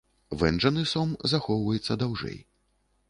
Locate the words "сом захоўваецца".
0.93-1.99